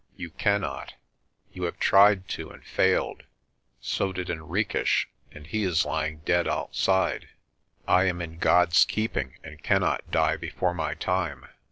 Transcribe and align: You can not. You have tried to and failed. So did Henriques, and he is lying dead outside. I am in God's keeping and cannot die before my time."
You 0.15 0.31
can 0.31 0.61
not. 0.61 0.95
You 1.53 1.65
have 1.65 1.77
tried 1.77 2.27
to 2.29 2.49
and 2.49 2.65
failed. 2.65 3.21
So 3.79 4.11
did 4.11 4.29
Henriques, 4.29 5.05
and 5.31 5.45
he 5.45 5.63
is 5.63 5.85
lying 5.85 6.21
dead 6.25 6.47
outside. 6.47 7.27
I 7.87 8.05
am 8.05 8.19
in 8.19 8.39
God's 8.39 8.83
keeping 8.83 9.37
and 9.43 9.61
cannot 9.61 10.09
die 10.09 10.37
before 10.37 10.73
my 10.73 10.95
time." 10.95 11.45